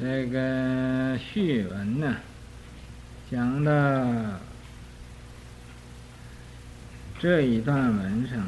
[0.00, 2.16] 这个序文呢，
[3.30, 3.70] 讲到
[7.18, 8.42] 这一段文上。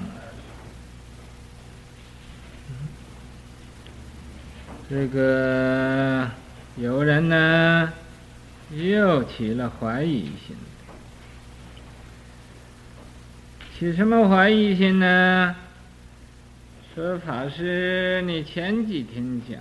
[4.88, 6.30] 这个
[6.76, 7.92] 有人呢，
[8.70, 10.56] 又起了怀疑心。
[13.78, 15.54] 起什么怀疑心呢？
[16.94, 19.60] 说法师，你前几天讲，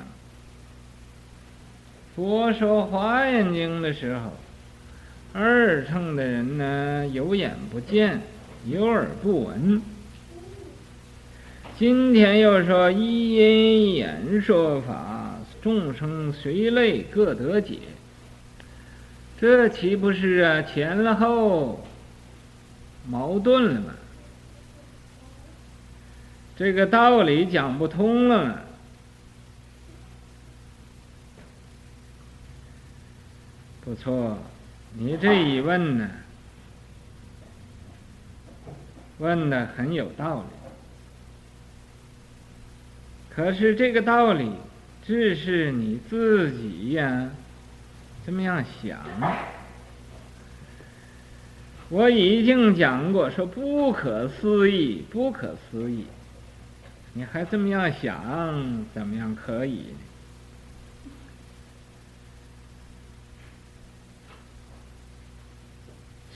[2.21, 4.31] 佛说华严经的时候，
[5.33, 8.21] 二乘的人呢，有眼不见，
[8.67, 9.81] 有耳不闻。
[11.79, 17.79] 今天又说一因演说法，众生随类各得解，
[19.39, 21.83] 这岂不是啊前后
[23.09, 23.95] 矛盾了吗？
[26.55, 28.65] 这个道理讲不通了。
[33.83, 34.37] 不错，
[34.93, 36.07] 你这一问呢，
[39.17, 40.47] 问的很有道理。
[43.29, 44.51] 可是这个道理，
[45.03, 47.29] 只是你自己呀，
[48.23, 48.99] 这么样想。
[51.89, 56.05] 我已经讲过，说不可思议，不可思议。
[57.13, 59.87] 你还这么样想，怎么样可以？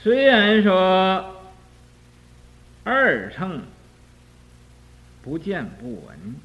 [0.05, 1.35] 虽然说
[2.83, 3.63] 二乘
[5.23, 6.35] 不见不闻，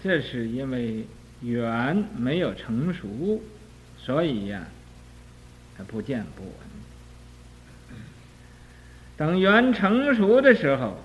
[0.00, 1.04] 这是因为
[1.40, 3.42] 缘没有成熟，
[3.98, 4.64] 所以呀，
[5.88, 6.52] 不见不闻。
[9.16, 10.96] 等缘成熟的时候，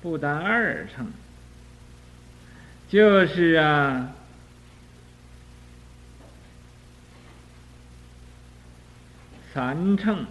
[0.00, 1.12] 不但二乘。
[2.88, 4.14] 就是啊，
[9.52, 10.24] 三乘、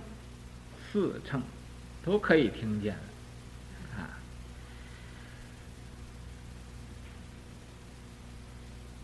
[0.95, 1.41] 四乘
[2.05, 2.95] 都可以听见
[3.97, 4.15] 啊。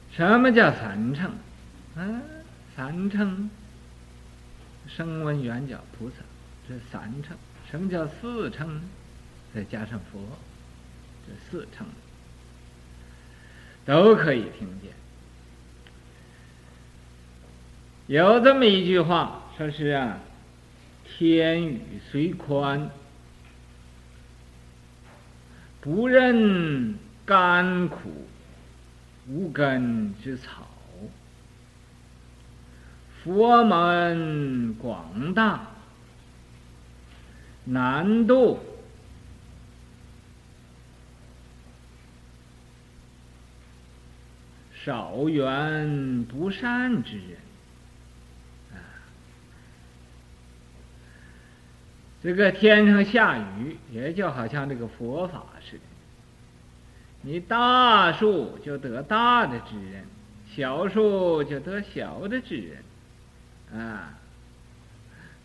[0.09, 1.29] 什么叫三乘？
[1.97, 2.21] 啊，
[2.77, 3.49] 三乘，
[4.87, 6.15] 声闻缘觉菩萨，
[6.65, 7.35] 这三乘。
[7.69, 8.81] 什么叫四乘？
[9.53, 10.21] 再加上佛，
[11.27, 11.85] 这四乘。
[13.83, 14.93] 都可以听见。
[18.07, 20.17] 有这么一句话，说是啊，
[21.17, 22.89] 天宇虽宽，
[25.79, 26.95] 不任
[27.25, 28.27] 甘苦
[29.27, 30.63] 无根之草；
[33.23, 35.67] 佛门广大，
[37.65, 38.59] 难度。
[44.83, 47.37] 少缘不善之人，
[52.23, 55.83] 这个天上下雨，也就好像这个佛法似的。
[57.21, 60.05] 你大树就得大的智人，
[60.55, 62.57] 小树就得小的智
[63.71, 64.17] 人，啊。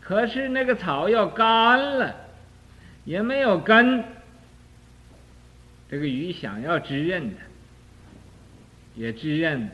[0.01, 2.15] 可是那个草要干了，
[3.05, 4.05] 也没有根，
[5.91, 7.43] 这个雨想要滋润它。
[8.95, 9.69] 也滋润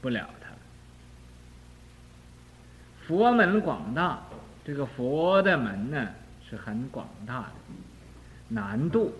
[0.00, 0.26] 不了。
[3.06, 4.22] 佛门广大，
[4.64, 6.08] 这个佛的门呢
[6.48, 7.52] 是很广大的，
[8.48, 9.12] 难度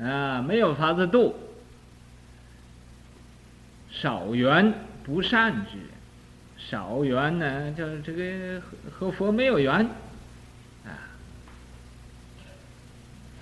[0.00, 1.34] 啊，没有法子度。
[3.90, 4.72] 少缘
[5.04, 5.88] 不善之人，
[6.56, 9.72] 少缘呢，就这个和和佛没有缘
[10.84, 10.94] 啊。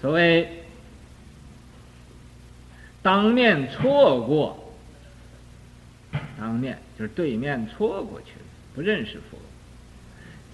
[0.01, 0.63] 所谓。
[3.03, 4.75] 当面错过，
[6.37, 9.39] 当面就是对面错过去了，不认识佛，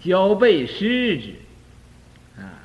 [0.04, 1.34] 交背失之，
[2.36, 2.58] 啊，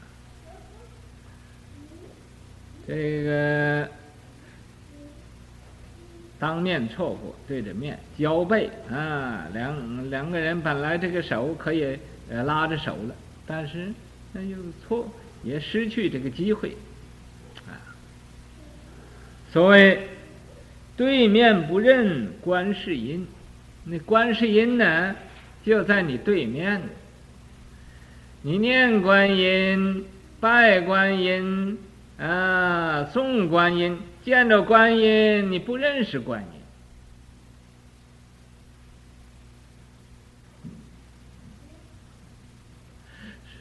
[2.88, 3.88] 这个
[6.40, 12.00] 当面错过，对着面交背啊，两两个人本来这个手可以
[12.30, 13.94] 呃拉着手了，但是
[14.34, 14.58] 那又
[14.88, 15.08] 错，
[15.44, 16.76] 也失去这个机会。
[17.68, 17.78] 啊
[19.52, 20.08] 所谓
[20.96, 23.28] 对面不认观世音，
[23.84, 25.16] 那观世音呢，
[25.64, 26.82] 就在你对面。
[28.48, 30.06] 你念观音、
[30.40, 31.78] 拜观音、
[32.18, 36.48] 啊送观音，见着观音，你不认识观音。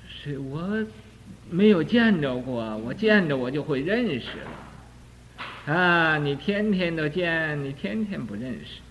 [0.09, 0.87] 是我
[1.51, 5.75] 没有见着过，我见着我就会认识了。
[5.75, 8.86] 啊，你天天都见，你天天不认识。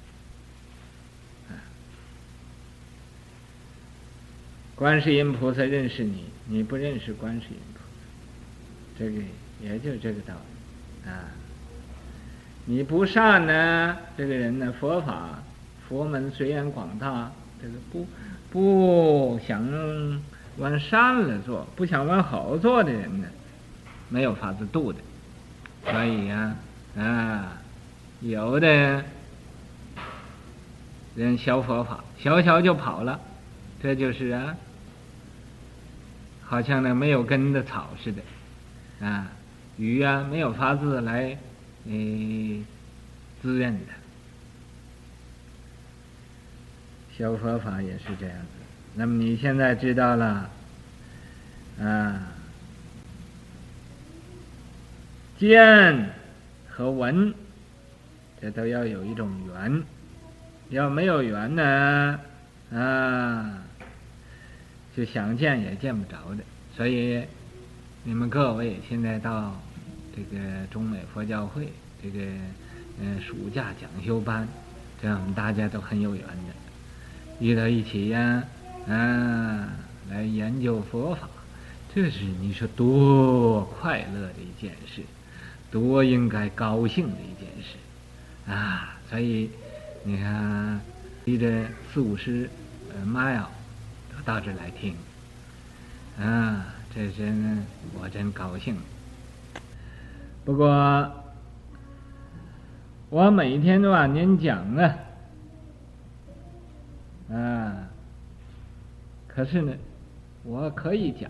[4.75, 7.85] 观世音菩萨认识你，你不认识观世音菩萨，
[8.99, 9.21] 这个
[9.63, 11.31] 也就这个道理啊。
[12.65, 15.41] 你不善呢，这个人呢，佛法
[15.87, 17.31] 佛门虽然广大，
[17.61, 18.05] 这个不
[18.51, 19.65] 不想
[20.57, 23.27] 往善了做，不想往好做的人呢，
[24.09, 24.99] 没有法子度的。
[25.89, 26.53] 所以呀，
[26.97, 27.57] 啊，
[28.19, 29.05] 有的
[31.15, 33.17] 人学佛法，学学就跑了，
[33.81, 34.53] 这就是啊。
[36.45, 38.21] 好像那没有根的草似的，
[39.05, 39.27] 啊，
[39.77, 41.35] 鱼啊没有法子来，
[41.85, 41.91] 呃，
[43.41, 43.93] 滋润的。
[47.17, 48.47] 修佛法也是这样子。
[48.93, 50.49] 那么你现在知道了，
[51.81, 52.27] 啊，
[55.39, 56.09] 见
[56.69, 57.33] 和闻，
[58.39, 59.83] 这都要有一种缘，
[60.69, 62.19] 要没有缘呢，
[62.71, 63.63] 啊。
[64.95, 66.43] 就想见也见不着的，
[66.73, 67.21] 所以
[68.03, 69.59] 你们各位现在到
[70.15, 71.67] 这个中美佛教会
[72.01, 72.23] 这个
[73.01, 74.47] 嗯暑假讲修班，
[75.01, 76.55] 这样我们大家都很有缘的，
[77.41, 78.41] 遇到一起呀，
[78.87, 79.67] 啊，
[80.09, 81.27] 来研究佛法，
[81.93, 85.01] 这是你说多快乐的一件事，
[85.69, 87.75] 多应该高兴的一件事
[88.49, 88.97] 啊！
[89.09, 89.49] 所以
[90.05, 90.79] 你看，
[91.25, 92.49] 离着四五十
[92.93, 93.47] 呃 mile。
[94.25, 94.95] 到这来听，
[96.19, 97.63] 啊，这真
[97.93, 98.75] 我真高兴。
[100.43, 101.11] 不过
[103.09, 104.95] 我每天都晚年讲啊，
[107.31, 107.87] 啊，
[109.27, 109.71] 可是呢，
[110.43, 111.29] 我可以讲。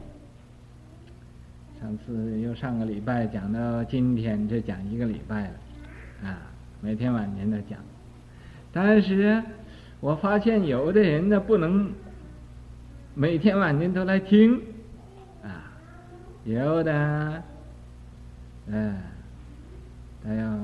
[1.81, 6.38] 上次又上个礼拜讲到今天，这讲一个礼拜了，啊，
[6.80, 7.77] 每天晚年都讲。
[8.71, 9.44] 但是
[10.00, 11.92] 我发现有的人呢，不能。
[13.18, 14.60] 每天晚间都来听，
[15.42, 15.72] 啊，
[16.44, 17.44] 有的，
[18.68, 18.94] 嗯，
[20.22, 20.60] 他要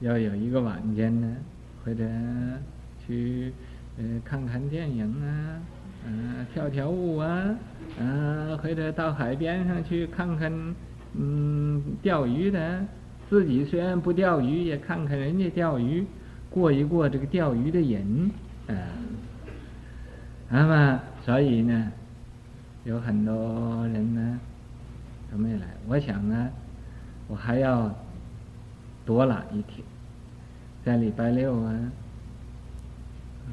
[0.00, 1.36] 要有一个晚间呢，
[1.84, 2.04] 或者
[3.06, 3.52] 去
[3.96, 5.62] 呃看看电影啊，
[6.08, 7.54] 嗯、跳跳舞啊，
[8.00, 10.52] 嗯、或者到海边上去看看，
[11.16, 12.84] 嗯，钓鱼的，
[13.30, 16.04] 自己虽然不钓鱼，也看看人家钓鱼，
[16.50, 18.28] 过一过这个钓鱼的瘾，
[18.66, 18.74] 啊。
[20.56, 21.90] 那么，所以呢，
[22.84, 23.34] 有很多
[23.88, 24.38] 人呢
[25.28, 25.66] 都没来。
[25.88, 26.48] 我想呢，
[27.26, 27.92] 我还要
[29.04, 29.84] 多来一天，
[30.84, 31.74] 在礼拜六啊，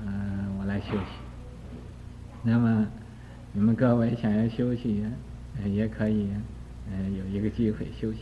[0.06, 1.06] 嗯、我来休息。
[2.44, 2.86] 那么，
[3.52, 6.38] 你们各位想要休息啊，也可以啊，
[7.18, 8.20] 有一个机会休息。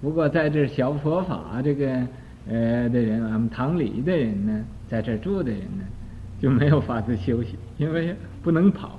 [0.00, 1.90] 不过在这学佛法这个
[2.48, 5.84] 呃的人，俺们堂里的人呢，在这住的人呢。
[6.42, 8.98] 就没有法子休息，因为不能跑，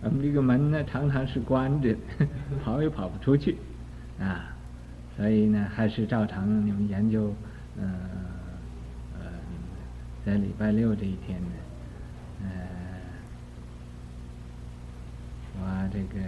[0.00, 1.92] 我们这个门呢常常是关着，
[2.64, 3.56] 跑也跑不出去，
[4.20, 4.54] 啊，
[5.16, 7.34] 所以呢还是照常你们研究，
[7.80, 7.82] 呃
[9.18, 9.26] 呃，
[10.24, 12.48] 在礼拜六这一天呢，呃，
[15.58, 16.24] 我这个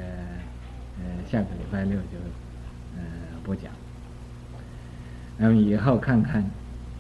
[0.99, 2.19] 呃下个礼拜六就
[2.97, 3.03] 呃
[3.45, 3.71] 不讲，
[5.39, 6.45] 那么以后看看，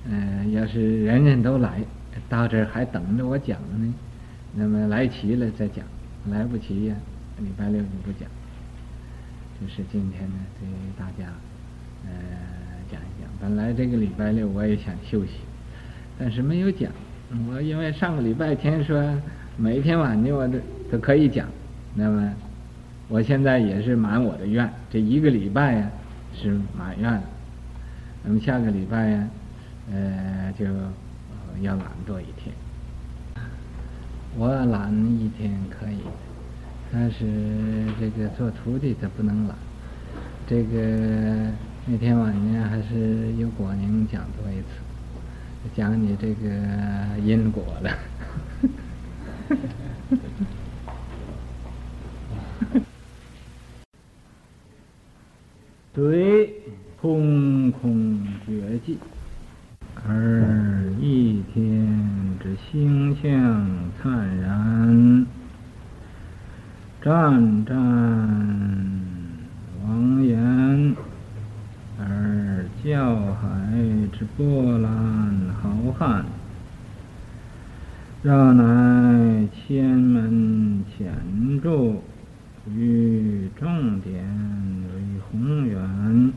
[0.08, 1.82] 呃，要是人人都来。
[2.28, 3.94] 到这儿还等着我讲呢，
[4.54, 5.84] 那么来齐了再讲，
[6.30, 6.94] 来不齐呀，
[7.38, 8.28] 礼拜六就不讲。
[9.60, 10.66] 就是今天呢，给
[10.98, 11.30] 大家
[12.04, 12.10] 呃
[12.90, 13.30] 讲一讲。
[13.40, 15.32] 本来这个礼拜六我也想休息，
[16.18, 16.90] 但是没有讲。
[17.48, 19.16] 我因为上个礼拜天说
[19.56, 20.58] 每天晚上我都
[20.90, 21.46] 都可以讲，
[21.94, 22.32] 那么
[23.08, 25.90] 我现在也是满我的愿，这一个礼拜呀
[26.34, 27.22] 是满愿。
[28.24, 29.28] 那么下个礼拜呀，
[29.92, 30.66] 呃就。
[31.60, 32.54] 要懒惰一天，
[34.36, 36.00] 我懒一天可以，
[36.92, 39.56] 但是这个做徒弟的不能懒。
[40.46, 41.52] 这个
[41.86, 44.66] 那天晚上还是由果宁讲多一次，
[45.76, 46.48] 讲你这个
[47.24, 47.90] 因果了。
[55.92, 56.54] 对，
[57.00, 58.96] 空空绝迹。
[60.12, 61.86] 而一天
[62.42, 63.30] 之星象
[64.02, 65.24] 灿然，
[67.00, 67.76] 湛湛
[69.84, 70.96] 王岩；
[71.96, 73.48] 而教海
[74.12, 74.90] 之波澜
[75.62, 76.24] 浩瀚，
[78.24, 81.14] 让乃千门浅
[81.62, 82.02] 着，
[82.68, 84.24] 于正典
[84.92, 86.32] 为宏远。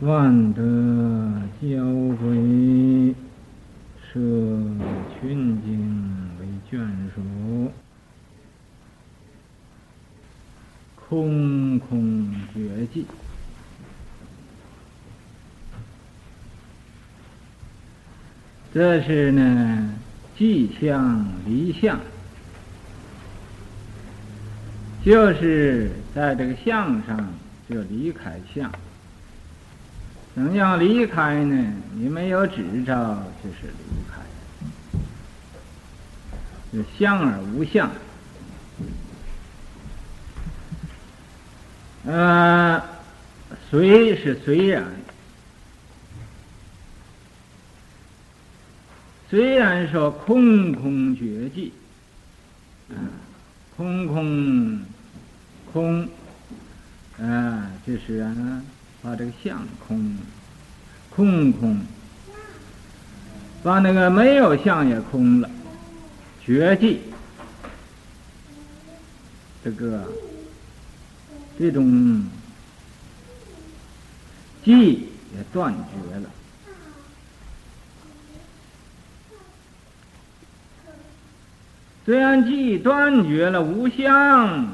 [0.00, 0.62] 万德
[1.60, 3.14] 交会，
[4.00, 4.20] 摄
[5.20, 6.78] 群经为眷
[7.12, 7.72] 属，
[10.94, 13.04] 空空绝迹。
[18.72, 19.94] 这是呢，
[20.38, 21.98] 寂相离相，
[25.04, 27.32] 就是在这个相上
[27.68, 28.70] 就离开相。
[30.38, 31.72] 怎样离开呢？
[31.94, 33.72] 你没有执照，就是离
[34.08, 34.22] 开。
[36.72, 37.90] 就相而无相。
[42.06, 42.80] 呃，
[43.68, 44.84] 虽是虽然，
[49.28, 51.72] 虽然说空空绝迹，
[53.76, 54.80] 空空
[55.72, 56.08] 空，
[57.20, 58.62] 啊，就是啊。
[59.02, 60.16] 把这个相空，
[61.10, 61.80] 空空，
[63.62, 65.48] 把那个没有相也空了，
[66.44, 66.98] 觉寂，
[69.62, 70.04] 这个
[71.58, 72.26] 这种
[74.64, 74.98] 寂
[75.34, 76.30] 也断绝了。
[82.04, 84.66] 虽然寂断绝了，无相，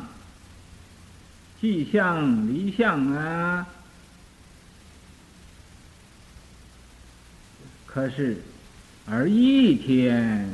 [1.60, 3.66] 寂相离相啊。
[7.94, 8.36] 可是，
[9.06, 10.52] 而一天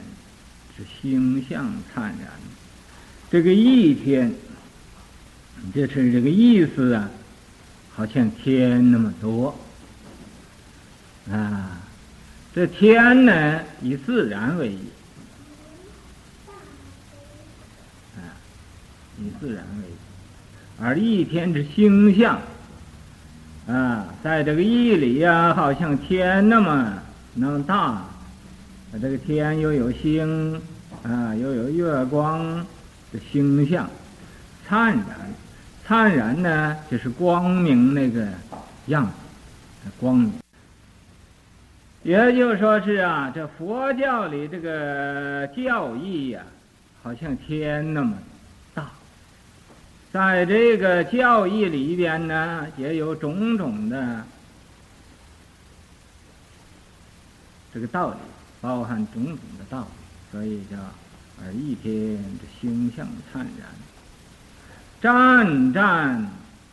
[0.76, 2.28] 是星象灿然。
[3.30, 4.30] 这个一天，
[5.75, 7.09] 就是这个意思啊，
[7.94, 9.59] 好像天那么多
[11.32, 11.80] 啊。
[12.54, 14.75] 这天呢，以自然为
[18.18, 18.37] 啊，
[19.18, 19.85] 以自然为，
[20.78, 22.38] 而一天之星象
[23.66, 27.02] 啊，在这个义里呀，好像天那么。
[27.33, 28.03] 那么大，
[29.01, 30.61] 这个天又有星，
[31.05, 32.67] 啊，又有月光
[33.13, 33.89] 的星象，
[34.67, 35.07] 灿然，
[35.87, 38.27] 灿然呢，就是光明那个
[38.87, 40.33] 样子，光明。
[42.03, 46.43] 也就说是啊，这佛教里这个教义呀，
[47.03, 48.19] 好像天那么
[48.75, 48.91] 大，
[50.13, 54.25] 在这个教义里边呢，也有种种的。
[57.73, 58.17] 这个道理
[58.61, 59.87] 包含种种的道理，
[60.33, 60.77] 所以叫
[61.43, 61.93] 而一天
[62.39, 63.69] 这星象灿然。
[65.00, 66.31] 湛湛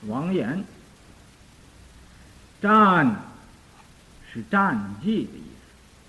[0.07, 0.63] 王言，
[2.61, 3.15] 湛
[4.33, 5.43] 是湛寂的意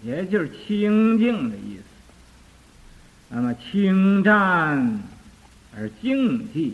[0.02, 1.82] 思，也就是清净的意思。
[3.28, 5.00] 那么清湛
[5.76, 6.72] 而静寂，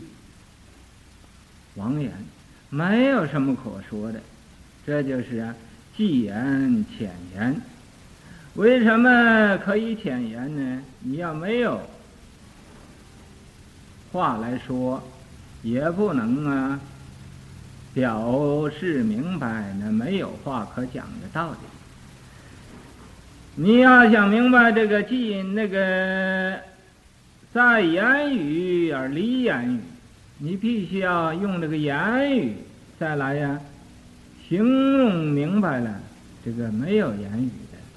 [1.74, 2.10] 王言
[2.70, 4.22] 没有什么可说的，
[4.86, 5.54] 这就是啊，
[5.96, 7.60] 寂言浅言。
[8.54, 10.82] 为什么可以浅言呢？
[11.00, 11.80] 你要没有
[14.12, 15.02] 话来说，
[15.62, 16.78] 也不能啊
[17.92, 21.56] 表示明白那没有话可讲的道理。
[23.56, 26.56] 你要想明白这个寂那个
[27.52, 29.80] 在言语而离言语，
[30.38, 32.54] 你必须要用这个言语
[33.00, 33.58] 再来呀
[34.48, 34.62] 形
[34.96, 36.00] 容明白了
[36.44, 37.50] 这个没有言语。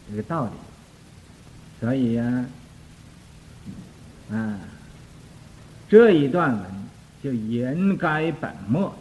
[0.10, 0.52] 这个道理，
[1.82, 2.46] 所以呀，
[4.32, 4.58] 啊，
[5.90, 6.64] 这一段文
[7.22, 8.96] 就言该本末，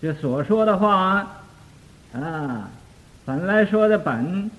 [0.00, 1.42] 就所说的话
[2.14, 2.70] 啊，
[3.26, 4.50] 本来说的本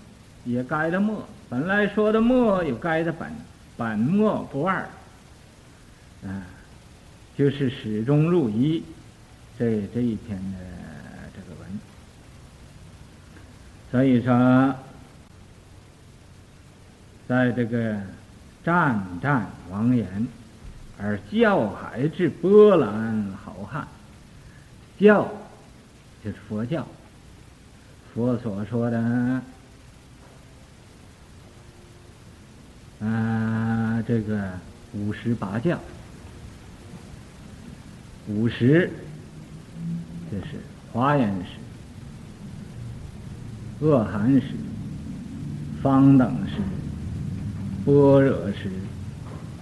[0.46, 3.28] 也该的末，本来说的末又改的本，
[3.76, 4.88] 本末不二，
[6.24, 6.46] 啊，
[7.36, 8.84] 就是始终如一，
[9.58, 10.60] 这这一篇的
[11.34, 11.80] 这个文，
[13.90, 14.76] 所以说。
[17.28, 17.98] 在这个
[18.64, 20.28] 战战王言，
[20.98, 23.84] 而教海之波澜浩瀚，
[24.98, 25.30] 教
[26.24, 26.88] 就是佛教，
[28.14, 28.98] 佛所说的
[33.02, 34.50] 啊，这个
[34.94, 35.78] 五十八教，
[38.28, 38.90] 五十
[40.32, 40.62] 就是
[40.94, 41.48] 华严时、
[43.82, 44.44] 恶寒时、
[45.84, 46.54] 方等时。
[47.88, 48.70] 般若时、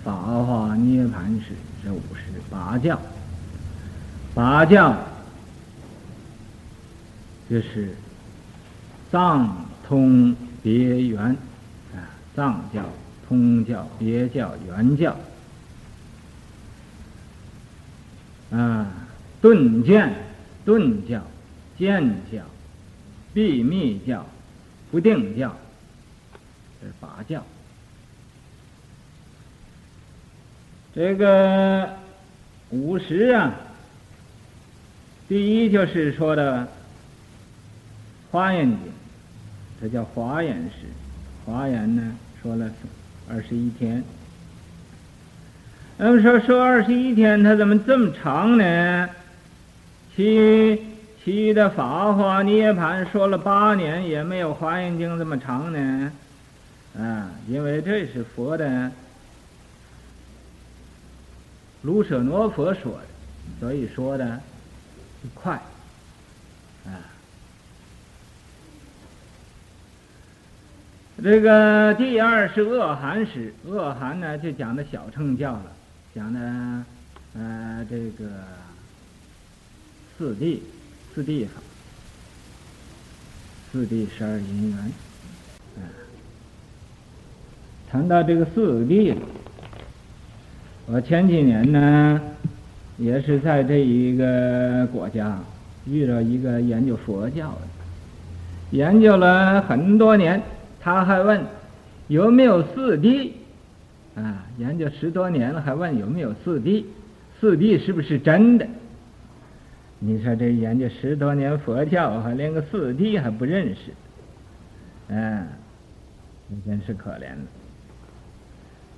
[0.03, 1.51] 法华涅槃时，
[1.83, 2.99] 这五十八教。
[4.33, 4.97] 八教
[7.47, 7.95] 就是
[9.11, 11.19] 藏通别圆
[11.93, 12.01] 啊，
[12.35, 12.83] 藏教、
[13.27, 15.15] 通教、别教、圆教
[18.49, 18.87] 啊，
[19.39, 20.11] 顿渐
[20.65, 21.21] 顿教、
[21.77, 22.39] 渐教、
[23.33, 24.25] 秘密教、
[24.89, 25.55] 不定教，
[26.81, 27.43] 这是法教。
[30.95, 31.89] 这个
[32.69, 33.53] 五十啊，
[35.27, 36.61] 第一就是说的
[38.31, 38.77] 《华严经》，
[39.81, 40.87] 这叫华严时。
[41.45, 42.01] 华严呢
[42.41, 42.71] 说了
[43.29, 44.01] 二十一天。
[45.97, 49.09] 那么说说二十一天，它怎么这么长呢？
[50.15, 50.81] 其
[51.25, 56.11] 其余的法华涅槃说了八年，也没有《华严经》这么长呢。
[56.97, 58.89] 啊，因为这是佛的
[61.85, 63.05] 卢舍那佛说的，
[63.59, 64.41] 所以说的
[65.35, 65.53] 快。
[66.83, 66.97] 啊，
[71.23, 75.71] 这个第二是恶寒时，恶寒呢就讲的小乘教了。
[76.15, 76.39] 讲的，
[77.35, 78.25] 呃，这个
[80.17, 80.59] 四谛，
[81.13, 81.61] 四谛法，
[83.71, 84.79] 四谛十二因缘，
[85.77, 85.85] 啊，
[87.91, 89.15] 谈到这个四谛，
[90.87, 92.21] 我前几年呢，
[92.97, 95.39] 也是在这一个国家
[95.87, 97.61] 遇到一个研究佛教的，
[98.69, 100.39] 研究了很多年，
[100.79, 101.41] 他还问
[102.07, 103.31] 有没有四谛。
[104.15, 106.85] 啊，研究十多年了，还问有没有四谛？
[107.41, 108.67] 四谛是不是真的？
[109.99, 113.91] 你说这研究十多年佛教，还连个四谛还不认识？
[115.07, 115.47] 嗯，
[116.47, 117.45] 你真是可怜了。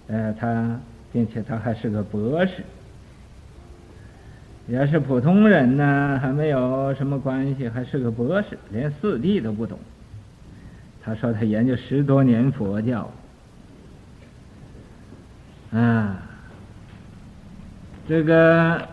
[0.09, 0.79] 呃，他
[1.11, 2.63] 并且他还是个博士，
[4.67, 9.79] 也是普通人呢，还没有什么关系，还是个博士，连四谛都不懂。
[11.03, 13.09] 他说他研究十多年佛教。
[15.71, 16.21] 啊，
[18.07, 18.87] 这个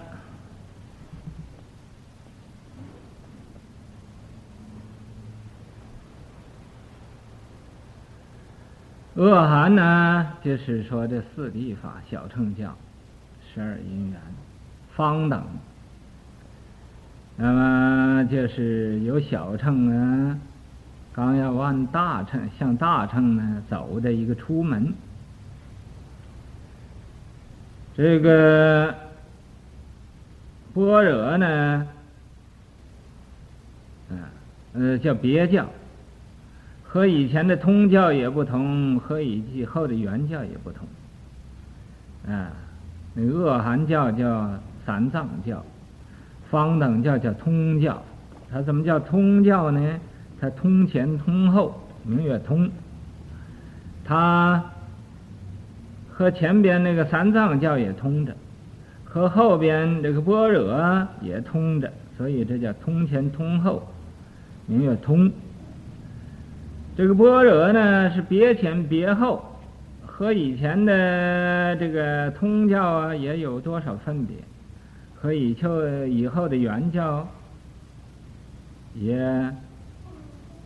[9.25, 12.77] 恶寒呢，就是说这四地法、小乘教、
[13.55, 14.21] 十二因缘、
[14.95, 15.43] 方等，
[17.37, 20.39] 那么就是有小乘啊，
[21.15, 24.93] 刚要往大乘向大乘呢走的一个出门。
[27.97, 28.95] 这个
[30.75, 31.89] 般若呢，
[34.11, 34.29] 啊，
[34.75, 35.67] 呃，叫别教，
[36.95, 40.87] 和以前的通教也不同，和以后的圆教也不同，
[42.33, 42.53] 啊，
[43.15, 44.49] 那恶寒教叫
[44.87, 45.61] 三藏教，
[46.49, 48.01] 方等教叫通教，
[48.49, 50.01] 它怎么叫通教呢？
[50.41, 52.71] 它通前通后，明月通，
[54.05, 54.65] 它。
[56.13, 58.33] 和前边那个三藏教也通着，
[59.03, 63.83] 和后边这个般若也通着，所以这叫通前通后，
[64.67, 65.29] 明月通。
[66.97, 69.45] 这个般若呢是别前别后，
[70.07, 74.37] 和以前的这个通教啊也有多少分别，
[75.21, 77.27] 和以就以后的圆教
[78.95, 79.53] 也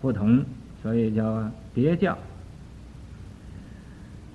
[0.02, 0.44] 不同，
[0.82, 2.16] 所以叫别教。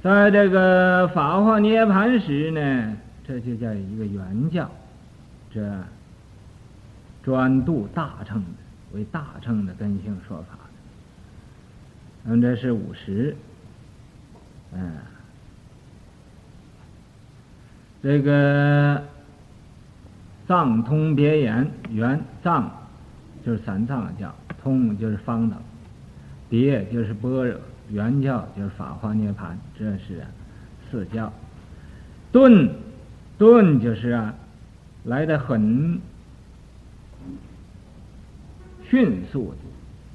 [0.02, 4.68] 在这个法华涅槃时呢，这就叫一个圆教，
[5.54, 5.62] 这
[7.22, 10.58] 专度大乘的，为大乘的根性说法。
[12.24, 13.36] 那么这是五十，
[14.74, 14.94] 嗯，
[18.02, 19.04] 这个
[20.48, 22.72] 藏通别圆，圆藏
[23.46, 25.60] 就是三藏教，通就是方等，
[26.50, 27.60] 别就是般若。
[27.92, 30.24] 圆教就是法华涅槃，这是
[30.90, 31.32] 四教。
[32.32, 32.74] 顿
[33.38, 34.34] 顿就是啊，
[35.04, 36.00] 来的很
[38.90, 39.54] 迅速，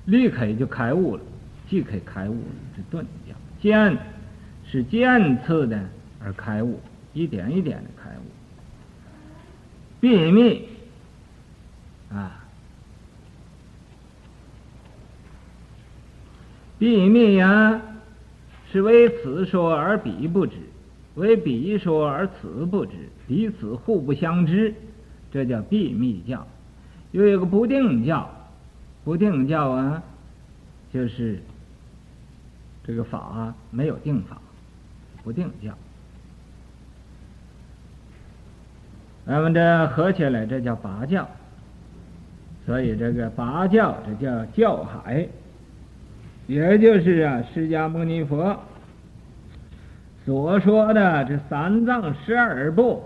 [0.06, 1.22] 立刻就开悟了，
[1.68, 3.34] 既可以开悟了，这顿教。
[3.60, 3.98] 渐
[4.66, 5.82] 是渐次的
[6.24, 6.80] 而开悟，
[7.12, 8.22] 一点一点的开悟。
[10.00, 10.68] 秘密
[12.10, 12.44] 啊。
[16.78, 17.80] 秘密呀，
[18.70, 20.56] 是为此说而彼不知，
[21.16, 22.92] 为彼说而此不知，
[23.26, 24.72] 彼此互不相知，
[25.32, 26.46] 这叫秘密教。
[27.10, 28.30] 又有个不定教，
[29.02, 30.00] 不定教啊，
[30.92, 31.42] 就是
[32.88, 34.38] 这个法啊没有定法，
[35.22, 35.70] 不定教。
[39.26, 41.28] 那么这合起来，这叫八教。
[42.64, 45.28] 所以这个八教，这叫教海。
[46.46, 48.58] 也就是啊，释迦牟尼佛
[50.24, 53.04] 所说的这三藏十二部，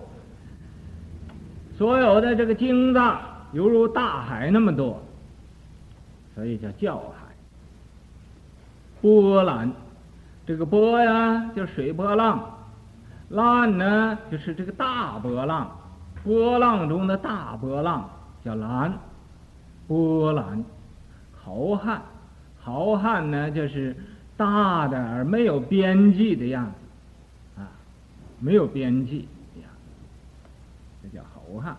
[1.77, 3.21] 所有的这个经藏
[3.53, 5.03] 犹如大海那么多，
[6.37, 7.22] 所以叫教海。
[9.03, 9.71] 波澜，
[10.47, 12.38] 这个波呀，就水波浪；
[13.29, 15.71] 澜呢，就是这个大波浪。
[16.25, 18.09] 波浪中的大波浪
[18.45, 18.97] 叫澜，
[19.88, 20.65] 波澜
[21.35, 22.01] 豪汉，
[22.61, 23.97] 豪汉呢，就是
[24.37, 27.67] 大的而没有边际的样子，啊，
[28.38, 29.69] 没有边际的样
[31.03, 31.77] 子，这叫豪汉。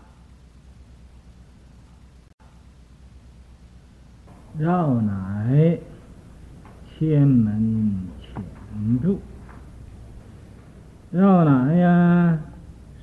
[4.60, 5.80] 绕乃
[7.06, 8.42] 天门潜
[9.02, 9.20] 注，
[11.12, 12.40] 绕乃呀，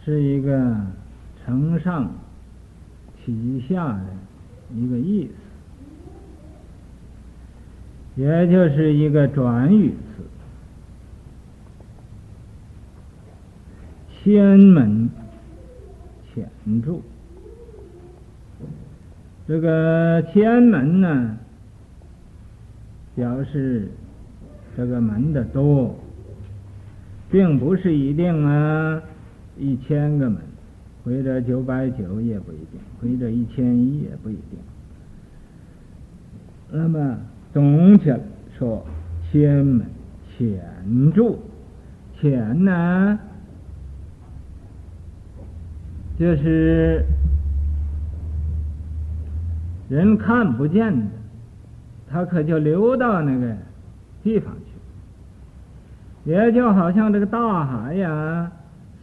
[0.03, 0.75] 是一个
[1.45, 2.11] 承上
[3.23, 4.07] 启下的
[4.75, 5.29] 一个意
[8.17, 10.25] 思，也就是一个转语词。
[14.23, 15.11] 天门
[16.33, 16.49] 潜
[16.83, 17.03] 注。
[19.47, 21.37] 这个天门呢，
[23.21, 23.87] 表示
[24.75, 25.95] 这个门的多，
[27.31, 29.03] 并不是一定啊，
[29.59, 30.41] 一千个门，
[31.05, 34.59] 或者九百九也不一定，或者一千一也不一定。
[36.71, 37.19] 那么
[37.53, 38.11] 总体
[38.59, 38.83] 说，
[39.31, 39.87] 千门
[40.39, 40.59] 潜
[41.15, 41.39] 注，
[42.19, 43.19] 潜呢，
[46.19, 47.05] 就是。
[49.91, 51.05] 人看不见的，
[52.11, 53.57] 他可就流到那个
[54.23, 58.51] 地方去，也就好像这个大海呀，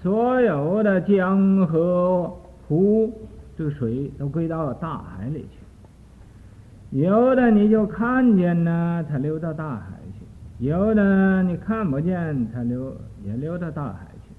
[0.01, 3.11] 所有的江河湖，
[3.57, 6.99] 这个水都归到大海里去。
[6.99, 10.25] 有的你就看见呢，它流到大海去；
[10.59, 14.31] 有的你看不见，它流也流到大海去；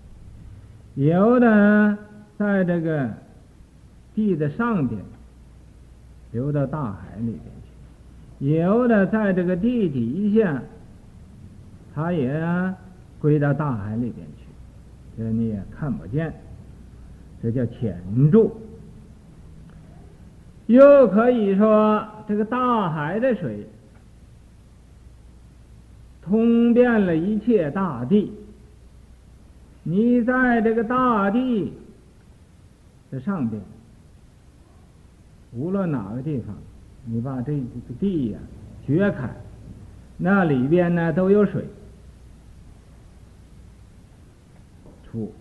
[1.03, 1.97] 有的
[2.37, 3.09] 在这个
[4.15, 5.01] 地的上边。
[6.31, 7.43] 流到大海里边，
[8.39, 10.63] 有的在这个地底下，
[11.95, 12.75] 它也
[13.19, 14.45] 归到大海里边去，
[15.17, 16.33] 这你也看不见，
[17.43, 18.57] 这叫潜住。
[20.67, 23.67] 又可以说，这个大海的水
[26.23, 28.33] 通遍了一切大地，
[29.83, 31.73] 你在这个大地
[33.11, 33.61] 的上边。
[35.55, 36.55] 无论哪个地方，
[37.11, 37.61] 你把这个
[37.99, 38.39] 地呀
[38.87, 39.31] 掘开，
[40.19, 41.65] 那里边呢都有水
[45.11, 45.33] 出，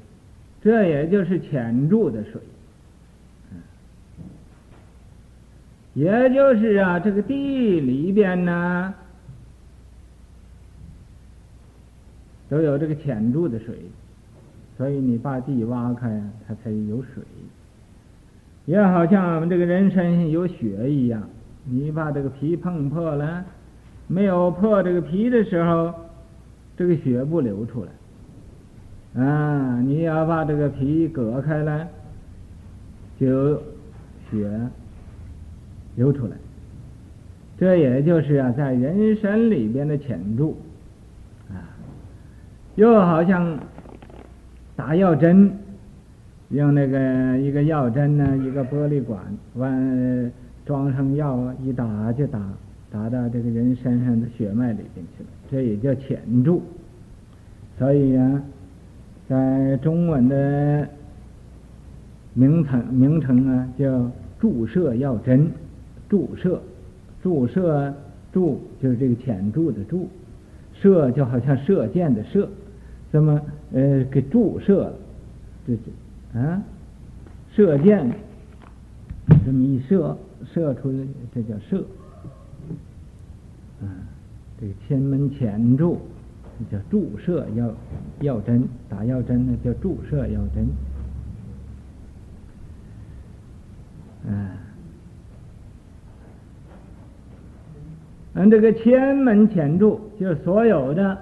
[0.61, 2.41] 这也就是潜注的水。
[5.93, 8.93] 也就是啊，这个地里边呢
[12.47, 13.75] 都有这个潜注的水，
[14.77, 17.23] 所以你把地挖开，它才有水。
[18.65, 21.27] 也好像我们这个人身上有血一样，
[21.69, 23.43] 你把这个皮碰破了，
[24.07, 25.93] 没有破这个皮的时候，
[26.77, 29.21] 这个血不流出来。
[29.21, 31.87] 啊，你要把这个皮割开了，
[33.19, 33.57] 就
[34.29, 34.49] 血
[35.95, 36.37] 流出来。
[37.57, 40.57] 这也就是啊，在人身里边的潜注
[41.49, 41.75] 啊，
[42.75, 43.59] 又好像
[44.75, 45.51] 打药针。
[46.49, 49.21] 用那个一个药针呢，一个玻璃管，
[49.55, 50.31] 完
[50.67, 52.39] 装上药啊，一打就打，
[52.91, 56.61] 打到这个人身上的血脉里边去了，这也叫潜注。
[57.79, 58.43] 所以啊，
[59.29, 60.87] 在中文的
[62.33, 65.49] 名称名称啊，叫注射药针，
[66.09, 66.61] 注射，
[67.23, 67.93] 注射，
[68.33, 70.09] 注就是这个潜注的注，
[70.73, 72.49] 射就好像射箭的射，
[73.11, 74.93] 这么呃给注射了，
[75.65, 76.39] 这这。
[76.39, 76.61] 啊，
[77.55, 78.11] 射箭，
[79.45, 80.15] 这么一射，
[80.53, 80.97] 射出的，
[81.33, 81.83] 这叫射。
[83.81, 83.85] 啊，
[84.59, 85.99] 这个千门前注，
[86.57, 87.73] 这叫注射药
[88.21, 90.67] 药针，打药针呢叫注射药针。
[94.27, 94.57] 啊，
[98.33, 101.17] 嗯这个千门前注，就是所有的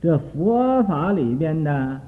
[0.00, 2.00] 这佛法里边的。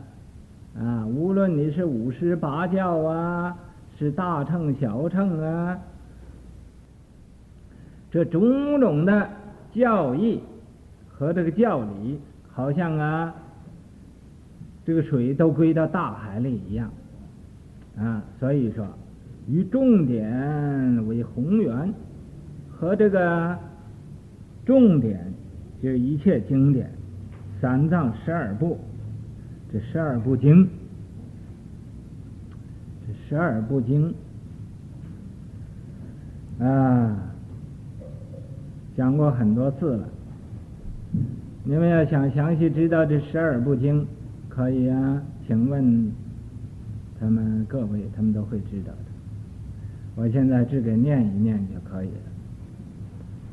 [0.75, 3.55] 啊，无论你是五十八教啊，
[3.98, 5.78] 是大乘小乘啊，
[8.11, 9.28] 这种种的
[9.72, 10.40] 教义
[11.09, 12.18] 和这个教理，
[12.52, 13.35] 好像啊，
[14.85, 16.90] 这个水都归到大海里一样
[17.96, 18.22] 啊。
[18.40, 18.87] 所以说，
[19.46, 21.94] 以重点为宏源，
[22.70, 23.57] 和这个
[24.66, 25.33] 重点
[25.83, 26.90] 就是一切经典，
[27.61, 28.78] 三藏十二部。
[29.72, 30.68] 这十二部经，
[33.33, 34.14] 十二部经
[36.61, 37.16] 啊，
[38.95, 40.07] 讲过很多次了。
[41.64, 44.07] 你们要想详细知道这十二部经，
[44.51, 46.12] 可以啊，请问
[47.18, 48.99] 他们各位，他们都会知道的。
[50.14, 52.09] 我现在只给念一念就可以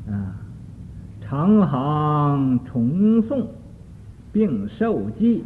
[0.08, 0.14] 了。
[0.14, 0.36] 啊，
[1.22, 3.46] 长行重诵，
[4.30, 5.42] 并受记，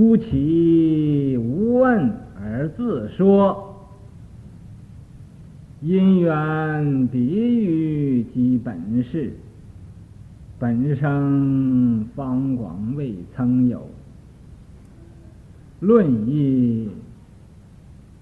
[0.00, 3.86] 孤其无问而自说，
[5.82, 9.34] 因缘比喻即本事。
[10.58, 13.86] 本生方广未曾有，
[15.80, 16.88] 论议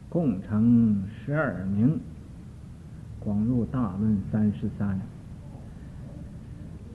[0.08, 2.00] 共成十二名，
[3.20, 5.00] 广入大论三十三。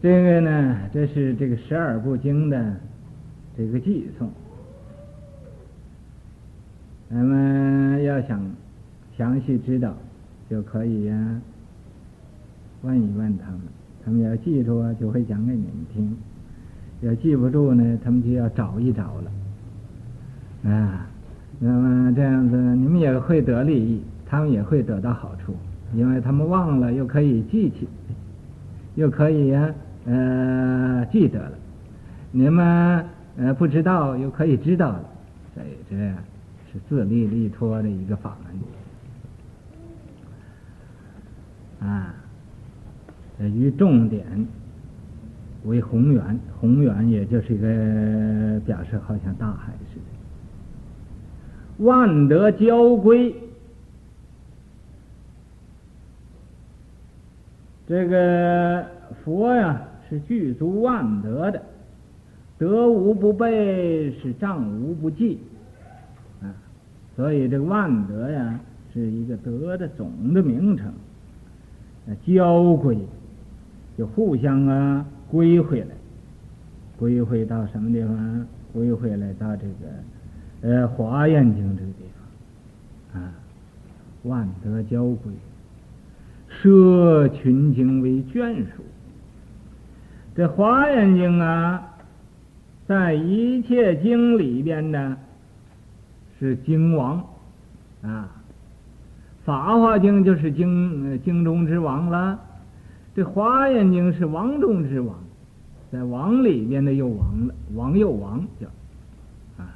[0.02, 2.76] 这个呢，这是这个十二部经的
[3.56, 4.30] 这个偈颂。
[7.14, 8.42] 咱们要想
[9.16, 9.94] 详细知道，
[10.50, 11.42] 就可以呀、
[12.82, 13.62] 问一问他们。
[14.04, 16.12] 他们要记住啊，就会讲给你们听；
[17.08, 20.72] 要记不住呢，他们就要找一找了。
[20.72, 21.06] 啊，
[21.60, 25.54] 那么这样子，你们也会得利益，他们也会得到好处，
[25.94, 27.88] 因为他们忘了又可以记起，
[28.96, 29.72] 又可以呀、
[30.06, 31.52] 呃，记得了；
[32.32, 33.06] 你们
[33.38, 35.04] 呃不知道又可以知道了，
[35.54, 36.18] 所以这样
[36.74, 38.36] 是自利利脱的一个法
[41.80, 41.88] 门。
[41.88, 42.16] 啊。
[43.40, 44.48] 于重点
[45.66, 51.84] 为宏远，宏远也就是一个表示，好像大海似的。
[51.84, 53.36] 万德交归，
[57.86, 58.86] 这个
[59.26, 61.62] 佛呀是具足万德的，
[62.58, 65.40] 德无不备，是障无不济。
[67.16, 68.60] 所以这个万德呀
[68.94, 70.92] 是一个德的总的名称。
[72.06, 72.98] 那交归。
[73.96, 75.88] 就互相啊归回来，
[76.98, 78.48] 归回到什么地方？
[78.74, 82.00] 归回来到这个呃《华严经》这个地
[83.14, 83.32] 方啊，
[84.24, 85.32] 万德交归，
[86.50, 88.82] 摄群经为眷属。
[90.36, 91.96] 这《华严经》啊，
[92.88, 95.16] 在一切经里边呢，
[96.44, 97.26] 是经王
[98.02, 98.30] 啊，
[99.46, 102.38] 《法华经》就是经经中之王了。
[103.16, 105.16] 这华严经是王中之王，
[105.90, 108.68] 在王里边的又王了，王又王叫
[109.58, 109.72] 啊，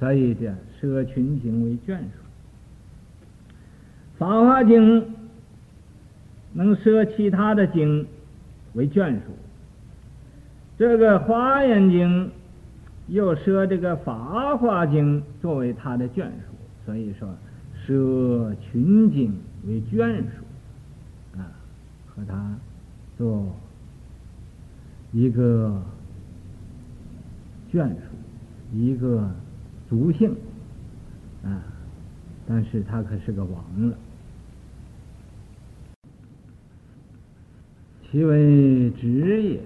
[0.00, 2.06] 所以这摄群经为眷属。
[4.18, 5.14] 法华经
[6.52, 8.04] 能摄其他的经
[8.72, 9.20] 为眷属，
[10.76, 12.32] 这个华严经
[13.08, 17.28] 又摄这个法华经作为他的眷属，所以说
[17.74, 19.32] 设群经
[19.66, 21.46] 为眷属啊。
[22.06, 22.58] 和他
[23.16, 23.54] 做
[25.12, 25.80] 一个
[27.72, 27.96] 眷属，
[28.72, 29.30] 一个
[29.88, 30.34] 族姓
[31.44, 31.62] 啊，
[32.46, 33.96] 但是他可是个王了。
[38.10, 39.60] 其为职也，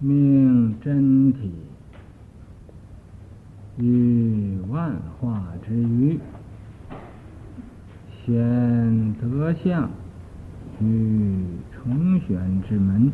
[0.00, 1.52] 命真体
[3.78, 6.18] 与万化之余，
[8.24, 9.90] 显德相。
[10.80, 13.12] 于重玄之门，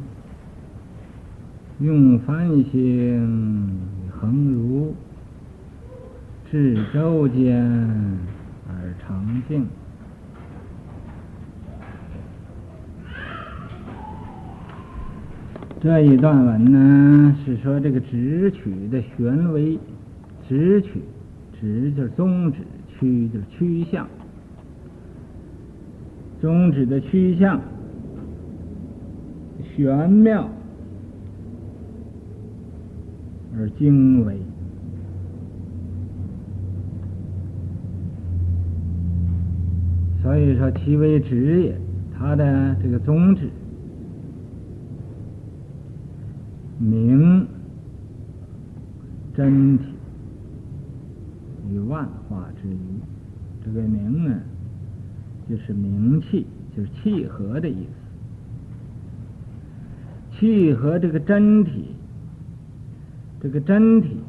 [1.81, 4.94] 用梵行恒如，
[6.49, 7.61] 至周间
[8.68, 9.66] 而常静。
[15.78, 19.78] 这一段文呢，是说这个直取的玄微，
[20.48, 21.02] 直取，
[21.60, 22.58] 直就是宗旨，
[22.88, 24.08] 趋就是趋向。
[26.40, 27.60] 宗旨的趋向
[29.76, 30.48] 玄妙
[33.56, 34.36] 而精微，
[40.22, 41.78] 所以说其为直也。
[42.18, 43.50] 他的这个宗旨，
[46.78, 47.46] 明
[49.34, 49.84] 真体
[51.70, 52.78] 与万化之余，
[53.64, 54.40] 这个明呢？
[55.48, 57.90] 就是名气，就是契合的意思。
[60.38, 61.94] 契合这个真体，
[63.40, 64.20] 这个真体，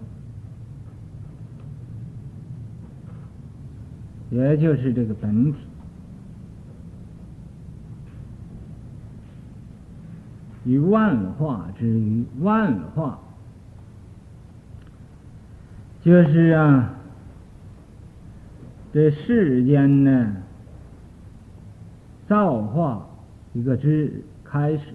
[4.29, 5.57] 也就是这个本体，
[10.67, 13.19] 于万化之余，万化
[16.03, 16.93] 就是啊，
[18.93, 20.35] 这世间呢。
[22.27, 23.07] 造化
[23.53, 24.93] 一个之开始，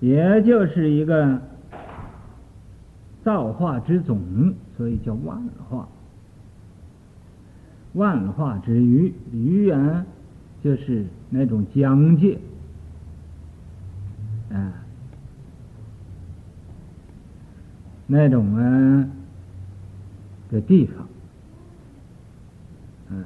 [0.00, 1.38] 也就是一个
[3.22, 5.86] 造化之总，所以叫万化。
[7.92, 10.06] 万化之余，余啊，
[10.64, 12.38] 就是那种疆界，
[14.50, 14.72] 啊，
[18.06, 19.08] 那种啊
[20.50, 21.08] 的地方，
[23.16, 23.24] 啊，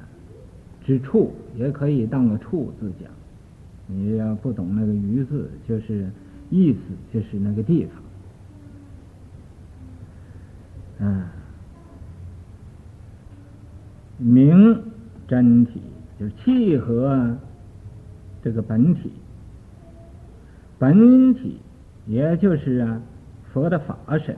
[0.85, 3.09] 之处也可以当个处字讲。
[3.87, 6.09] 你要不懂那个余字，就是
[6.49, 6.79] 意思，
[7.13, 7.87] 就是那个地
[10.99, 11.31] 方，啊。
[14.17, 14.81] 明
[15.27, 15.81] 真体
[16.17, 17.35] 就是契合
[18.41, 19.11] 这个本体，
[20.77, 21.59] 本体
[22.05, 23.01] 也就是啊
[23.51, 24.35] 佛的法身。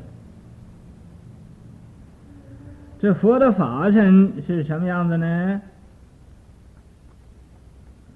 [3.00, 5.62] 这佛的法身是什么样子呢？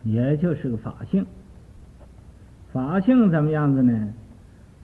[0.04, 1.26] 也就是个法性。
[2.74, 4.14] 法性怎么样子呢？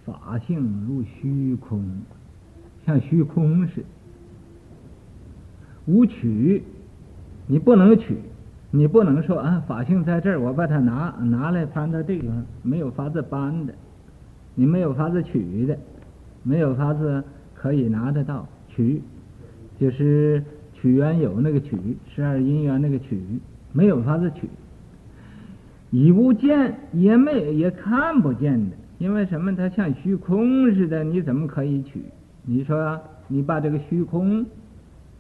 [0.06, 1.84] 法性如虚空，
[2.86, 3.88] 像虚空似的。
[5.86, 6.64] 无取，
[7.48, 8.18] 你不能取，
[8.72, 12.30] 你不能说啊，法性在这儿，我把它拿拿来搬到这个，
[12.62, 13.74] 没有法子搬的，
[14.56, 15.78] 你没有法子取的，
[16.44, 17.24] 没有法子
[17.56, 19.02] 可以拿得到取，
[19.80, 21.78] 就是取缘有那个取，
[22.14, 23.22] 十二因缘那个取，
[23.72, 24.50] 没有法子取，
[25.90, 29.56] 已无见，也没也看不见的，因为什么？
[29.56, 32.04] 它像虚空似的，你怎么可以取？
[32.44, 34.46] 你说你把这个虚空。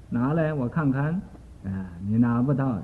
[0.09, 1.21] 拿来我看看，
[1.65, 2.83] 啊，你拿不到的。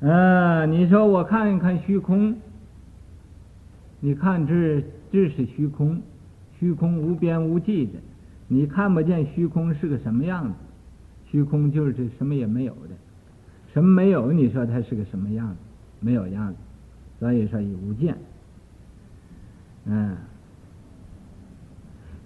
[0.00, 2.36] 嗯，你说我看一看虚空，
[4.00, 6.00] 你看这这是虚空，
[6.58, 7.92] 虚空无边无际的，
[8.46, 10.54] 你看不见虚空是个什么样子？
[11.30, 12.90] 虚空就是这什么也没有的，
[13.72, 14.30] 什么没有？
[14.32, 15.56] 你说它是个什么样子？
[16.00, 16.58] 没有样子，
[17.18, 18.16] 所以说无见。
[19.86, 20.14] 嗯，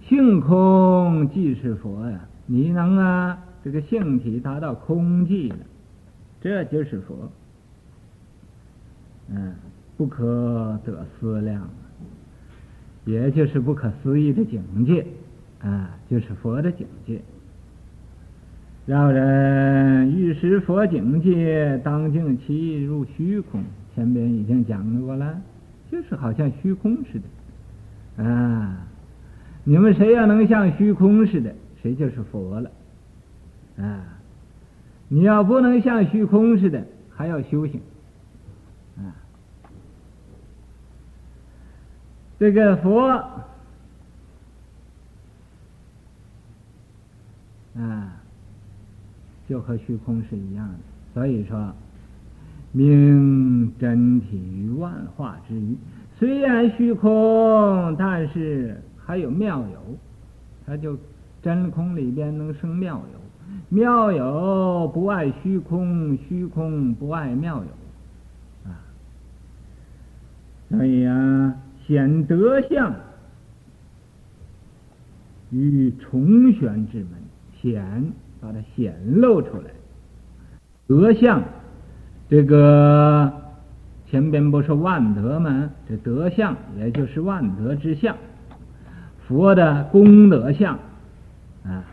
[0.07, 2.19] 性空即是佛呀。
[2.47, 5.57] 你能啊，这个性体达到空寂了，
[6.41, 7.31] 这就是佛。
[9.33, 9.53] 嗯，
[9.97, 11.69] 不可得思量，
[13.05, 15.05] 也就是不可思议的境界
[15.61, 17.19] 啊，就是佛的境界。
[18.85, 23.63] 让人欲识佛境界，当尽其入虚空。
[23.95, 25.41] 前边已经讲过了，
[25.91, 27.19] 就是好像虚空似
[28.17, 28.87] 的啊。
[29.63, 31.53] 你们谁要能像虚空似的？
[31.81, 32.71] 谁就是佛了，
[33.77, 34.03] 啊！
[35.07, 37.81] 你要不能像虚空似的，还要修行，
[42.41, 43.07] 这个佛，
[47.77, 48.17] 啊，
[49.47, 50.73] 就和虚空是一样的。
[51.13, 51.71] 所以说，
[52.71, 55.77] 明真体于万化之余，
[56.17, 59.97] 虽然虚空，但是还有妙有，
[60.65, 60.97] 它就。
[61.43, 63.19] 真空里边能生妙有，
[63.69, 68.77] 妙有不爱虚空，虚空不爱妙有，啊，
[70.69, 71.55] 所以啊，
[71.91, 72.95] 显德相
[75.49, 77.09] 与重玄之门，
[77.61, 79.71] 显把它显露出来。
[80.87, 81.43] 德相，
[82.29, 83.29] 这个
[84.07, 85.69] 前边不是万德吗？
[85.89, 88.15] 这德相也就是万德之相，
[89.27, 90.79] 佛的功德相。
[91.65, 91.83] 啊，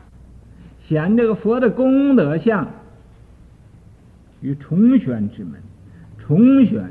[0.86, 2.68] 显这个佛的功德相
[4.42, 5.60] 与重玄之门，
[6.18, 6.88] 重玄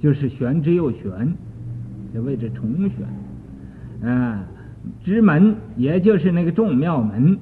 [0.00, 1.36] 就是玄之又玄，
[2.12, 4.08] 这谓之重玄。
[4.08, 4.44] 啊，
[5.04, 7.38] 之门也就是那个众妙门，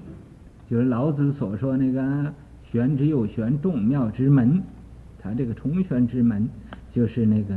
[0.71, 2.33] 就是老子所说那个
[2.71, 4.63] 玄之又玄众妙之门。
[5.21, 6.49] 他这个重玄之门
[6.93, 7.55] 就是那个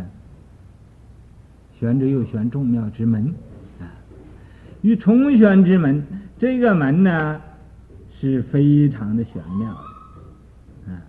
[1.79, 3.33] 玄之又玄众妙之门。
[3.79, 3.87] 啊，
[4.81, 6.03] 与重玄之门。
[6.37, 7.41] 这个门呢，
[8.17, 9.71] 是非常的玄妙，
[10.87, 11.03] 啊，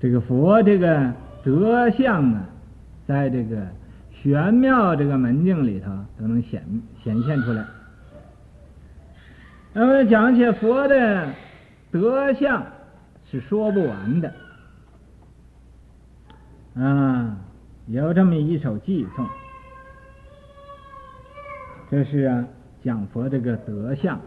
[0.00, 1.12] 这个佛这个
[1.44, 2.48] 德相啊，
[3.06, 3.66] 在这个
[4.22, 6.62] 玄妙这个门径里头都能显
[7.02, 7.64] 显现出来。
[9.72, 11.32] 那么讲起佛的
[11.90, 12.64] 德相，
[13.30, 14.32] 是说不完的，
[16.74, 17.36] 啊，
[17.86, 19.26] 有这么一首偈颂，
[21.90, 22.44] 这是啊。
[22.82, 24.18] 讲佛这个德相，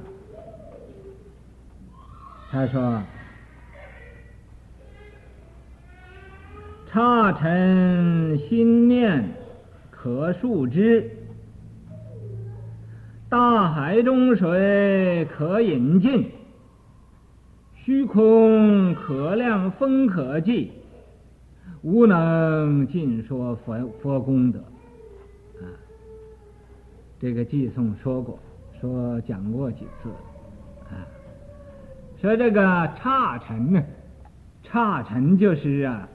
[2.52, 3.02] 他说
[6.94, 9.28] ：“刹尘心念
[10.04, 11.10] 可数之，
[13.30, 16.30] 大海中水可饮尽，
[17.74, 20.74] 虚空可量风可计，
[21.84, 24.60] 无能尽说佛佛功德。
[25.62, 25.72] 啊，
[27.18, 28.38] 这个偈颂说过，
[28.82, 30.10] 说讲过几次。
[30.90, 31.08] 啊，
[32.22, 32.62] 说这个
[33.02, 33.82] 刹尘呢，
[34.64, 36.10] 刹尘就是啊。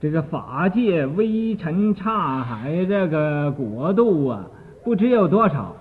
[0.00, 4.46] 这个法界微尘刹海，这个国度啊，
[4.84, 5.74] 不知有多少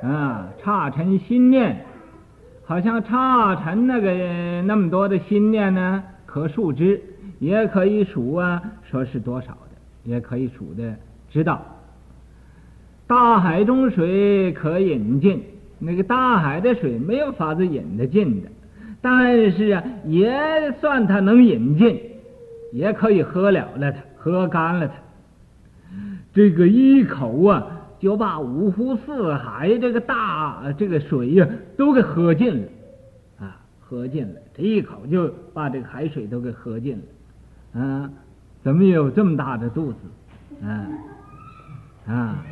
[0.00, 0.48] 啊！
[0.64, 1.84] 刹尘心念，
[2.64, 7.02] 好像刹尘那个那么多的心念呢，可数之，
[7.40, 9.58] 也可以数啊，说是多少的，
[10.04, 10.94] 也可以数的
[11.28, 11.60] 知道。
[13.08, 15.42] 大海中水可引进，
[15.80, 18.48] 那个大海的水没有法子引得进的，
[19.00, 22.00] 但是啊，也算它能引进。
[22.72, 24.94] 也可以喝了了它，喝干了它。
[26.32, 27.66] 这个一口啊，
[28.00, 31.46] 就把五湖四海这个大这个水呀，
[31.76, 32.68] 都给喝尽了，
[33.40, 34.40] 啊，喝尽了。
[34.56, 37.00] 这一口就把这个海水都给喝尽
[37.74, 38.10] 了，啊，
[38.62, 39.98] 怎么有这么大的肚子？
[40.64, 40.88] 啊，
[42.06, 42.44] 啊，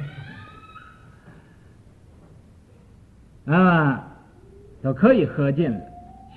[3.46, 4.08] 啊，
[4.82, 5.80] 都可以喝尽了。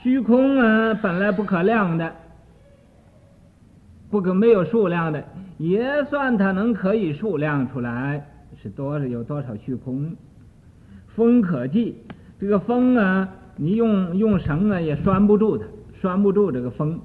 [0.02, 2.16] 虚空啊，本来不可量的。
[4.14, 5.24] 不可没有数量的，
[5.58, 8.24] 也算它能可以数量出来，
[8.62, 10.16] 是多少有多少虚空。
[11.16, 11.96] 风可计，
[12.40, 15.66] 这个风啊，你用用绳啊也拴不住它，
[16.00, 17.00] 拴不住这个风。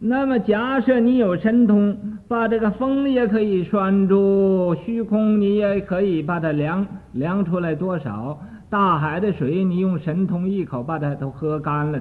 [0.00, 1.96] 那么假设你有神通，
[2.26, 8.36] 把这个风也可以拴住，虚空你也可以把它量量出来多少。
[8.68, 12.00] 大海的水，你用神通一口把它都喝干了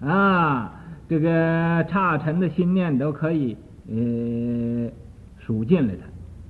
[0.00, 0.72] 它，啊，
[1.08, 3.56] 这个差尘的心念都可以。
[3.88, 4.90] 呃，
[5.38, 5.94] 数尽了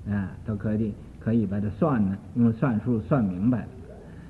[0.06, 3.68] 它，啊，都可以可以把它算呢，用算术算明白了。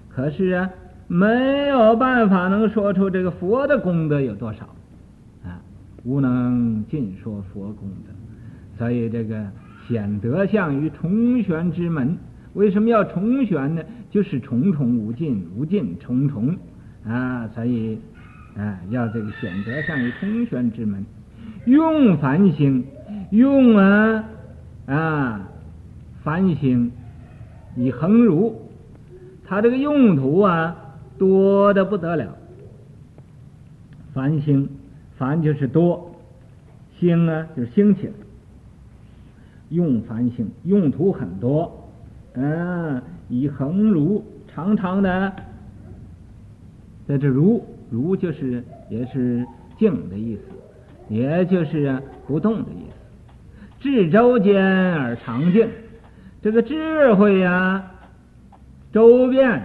[0.08, 0.70] 可是啊，
[1.08, 4.64] 没有办法能说出这个佛的功德有多少，
[5.44, 5.60] 啊，
[6.04, 8.12] 无能尽说佛功德。
[8.78, 9.46] 所以这个
[9.88, 12.16] 显德相于重玄之门，
[12.54, 13.82] 为什么要重玄呢？
[14.10, 16.56] 就是重重无尽，无尽重重
[17.04, 17.98] 啊，所以
[18.56, 21.04] 啊，要这个显德相于重玄之门，
[21.64, 22.84] 用梵行。
[23.30, 24.24] 用啊
[24.86, 25.48] 啊，
[26.24, 26.90] 梵行
[27.76, 28.56] 以恒如，
[29.46, 32.36] 它这个用途啊多的不得了。
[34.12, 34.68] 梵行，
[35.16, 36.12] 梵就是多，
[36.98, 38.12] 行啊就是兴起来。
[39.68, 41.88] 用梵行用途很多，
[42.32, 45.32] 嗯、以恒如长长的，
[47.06, 49.46] 在这如如就是也是
[49.78, 50.42] 静的意思，
[51.10, 52.96] 也就是啊不动的意思。
[53.80, 55.68] 至周间而常静，
[56.40, 57.94] 这个智慧呀、啊，
[58.92, 59.62] 周遍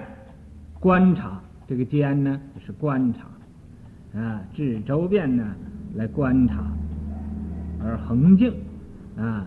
[0.80, 5.56] 观察，这个间呢就是观察，啊，至周遍呢
[5.96, 6.66] 来观察
[7.84, 8.54] 而恒静，
[9.18, 9.46] 啊，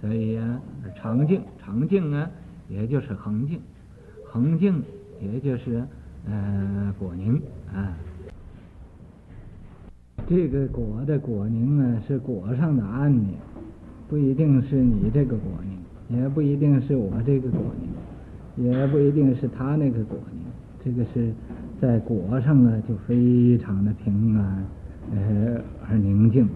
[0.00, 0.60] 所以、啊，
[0.96, 2.28] 常静，常静啊，
[2.68, 3.60] 也就是恒静，
[4.24, 4.82] 恒静
[5.20, 5.84] 也就是
[6.26, 7.40] 呃果宁
[7.72, 7.94] 啊。
[10.28, 13.28] 这个果的果宁呢，是果上的安宁。
[14.08, 20.42] 不一定是你这个果宁，也不一定是我这个果宁，也不一定是他那个果宁。
[20.84, 21.32] 这个是
[21.80, 24.64] 在果上呢，就非常的平安，
[25.14, 26.46] 呃，而宁静。